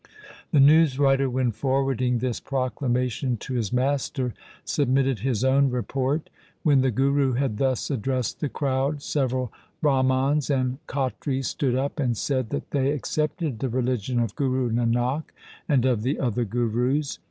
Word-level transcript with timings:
The 0.51 0.57
newswriter, 0.57 1.31
when 1.31 1.51
forwarding 1.51 2.17
this 2.17 2.39
proclamation 2.39 3.37
to 3.37 3.53
his 3.53 3.71
master, 3.71 4.33
submitted 4.65 5.19
his 5.19 5.43
own 5.43 5.69
report:' 5.69 6.31
When 6.63 6.81
the 6.81 6.89
Guru 6.89 7.33
had 7.33 7.57
thus 7.59 7.91
addressed 7.91 8.39
the 8.39 8.49
crowd, 8.49 9.03
several 9.03 9.53
Brah 9.83 10.03
mans 10.03 10.49
and 10.49 10.79
Khatris 10.87 11.49
stood 11.49 11.75
up, 11.75 11.99
and 11.99 12.17
said 12.17 12.49
that 12.49 12.71
they 12.71 12.89
accepted 12.89 13.59
the 13.59 13.69
religion 13.69 14.19
of 14.19 14.35
Guru 14.35 14.71
Nanak 14.71 15.25
and 15.69 15.85
of 15.85 16.01
the 16.01 16.19
other 16.19 16.45
Gurus. 16.45 17.19